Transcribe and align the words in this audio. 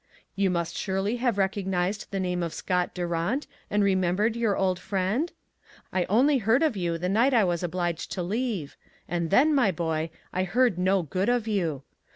You 0.35 0.49
must 0.49 0.75
surely 0.75 1.17
have 1.17 1.37
recognized 1.37 2.07
the 2.09 2.19
name 2.19 2.41
of 2.41 2.55
Scott 2.55 2.95
Durant, 2.95 3.45
and 3.69 3.83
remembered 3.83 4.35
your 4.35 4.57
old 4.57 4.79
friend? 4.79 5.31
I 5.93 6.05
only 6.05 6.39
heard 6.39 6.63
of 6.63 6.75
you 6.75 6.97
the 6.97 7.07
night 7.07 7.35
I 7.35 7.43
was 7.43 7.61
obliged 7.61 8.11
to 8.13 8.23
leave, 8.23 8.75
and 9.07 9.29
then, 9.29 9.53
my 9.53 9.69
boy, 9.69 10.09
I 10.33 10.43
heard 10.43 10.79
no 10.79 11.03
good 11.03 11.29
of 11.29 11.47
you. 11.47 11.83